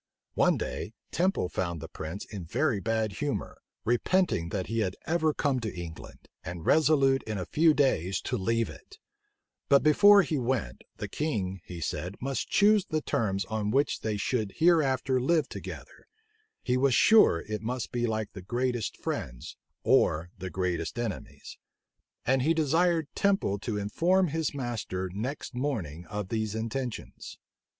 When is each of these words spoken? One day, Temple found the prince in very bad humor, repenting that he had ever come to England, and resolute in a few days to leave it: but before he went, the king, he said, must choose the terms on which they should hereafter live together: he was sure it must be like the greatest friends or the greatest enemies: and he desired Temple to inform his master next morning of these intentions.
One 0.33 0.57
day, 0.57 0.93
Temple 1.11 1.47
found 1.47 1.79
the 1.79 1.87
prince 1.87 2.25
in 2.25 2.45
very 2.45 2.79
bad 2.79 3.11
humor, 3.11 3.61
repenting 3.85 4.49
that 4.49 4.65
he 4.65 4.79
had 4.79 4.95
ever 5.05 5.31
come 5.31 5.59
to 5.59 5.71
England, 5.79 6.27
and 6.43 6.65
resolute 6.65 7.21
in 7.27 7.37
a 7.37 7.45
few 7.45 7.75
days 7.75 8.19
to 8.21 8.35
leave 8.35 8.67
it: 8.67 8.97
but 9.69 9.83
before 9.83 10.23
he 10.23 10.39
went, 10.39 10.85
the 10.97 11.07
king, 11.07 11.61
he 11.65 11.79
said, 11.79 12.15
must 12.19 12.49
choose 12.49 12.87
the 12.87 13.03
terms 13.03 13.45
on 13.45 13.69
which 13.69 13.99
they 14.01 14.17
should 14.17 14.53
hereafter 14.55 15.21
live 15.21 15.47
together: 15.47 16.07
he 16.63 16.77
was 16.77 16.95
sure 16.95 17.43
it 17.47 17.61
must 17.61 17.91
be 17.91 18.07
like 18.07 18.33
the 18.33 18.41
greatest 18.41 18.97
friends 18.97 19.55
or 19.83 20.31
the 20.35 20.49
greatest 20.49 20.97
enemies: 20.97 21.59
and 22.25 22.41
he 22.41 22.55
desired 22.55 23.07
Temple 23.13 23.59
to 23.59 23.77
inform 23.77 24.29
his 24.29 24.51
master 24.55 25.11
next 25.13 25.53
morning 25.53 26.07
of 26.07 26.29
these 26.29 26.55
intentions. 26.55 27.37